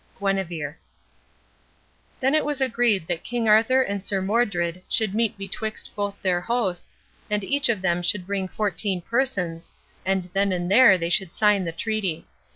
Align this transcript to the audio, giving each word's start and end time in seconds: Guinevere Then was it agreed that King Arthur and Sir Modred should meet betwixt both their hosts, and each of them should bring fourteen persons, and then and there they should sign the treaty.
Guinevere 0.19 0.77
Then 2.21 2.43
was 2.43 2.59
it 2.59 2.65
agreed 2.65 3.05
that 3.05 3.23
King 3.23 3.47
Arthur 3.47 3.83
and 3.83 4.03
Sir 4.03 4.19
Modred 4.19 4.81
should 4.89 5.13
meet 5.13 5.37
betwixt 5.37 5.95
both 5.95 6.19
their 6.23 6.41
hosts, 6.41 6.97
and 7.29 7.43
each 7.43 7.69
of 7.69 7.83
them 7.83 8.01
should 8.01 8.25
bring 8.25 8.47
fourteen 8.47 9.01
persons, 9.03 9.71
and 10.03 10.23
then 10.33 10.51
and 10.51 10.71
there 10.71 10.97
they 10.97 11.11
should 11.11 11.33
sign 11.33 11.65
the 11.65 11.71
treaty. 11.71 12.25